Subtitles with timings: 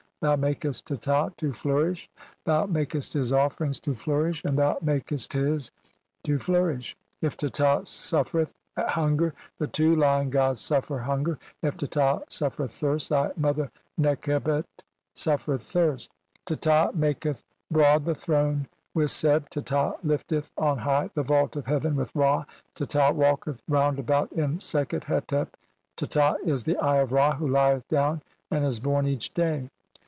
[0.23, 2.07] Thou "makest Teta to flourish,
[2.45, 5.71] thou makest his offerings "to flourish, and thou makest his
[6.25, 12.71] to flourish; "if Teta suffereth hunger, the two Lion gods suffer "hunger; if Teta suffereth
[12.71, 14.83] thirst, thy mother Nekheb "et
[15.15, 16.11] suffereth thirst."
[16.45, 17.41] "Teta maketh
[17.71, 22.45] broad the throne(?) with Seb; Teta "lifteth on high the vault of heaven with Ra;
[22.75, 25.55] Teta "walketh round about in Sekhet hetep.
[25.97, 28.21] Teta is the "Eye of Ra who lieth down
[28.51, 29.67] and is born each day."